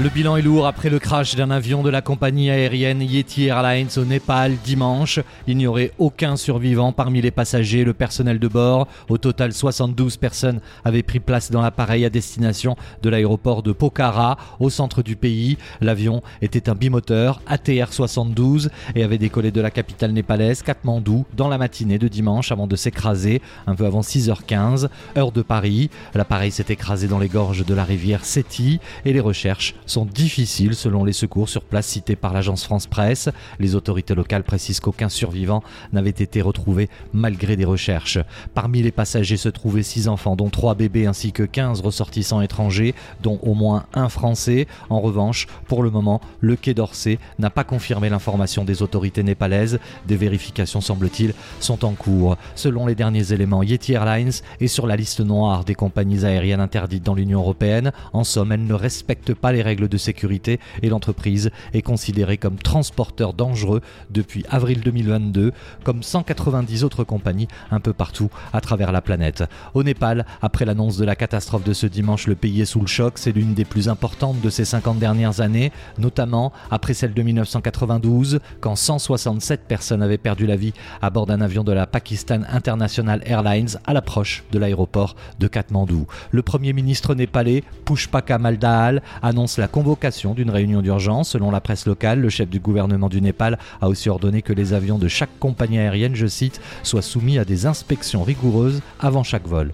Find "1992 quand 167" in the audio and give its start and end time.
77.22-79.62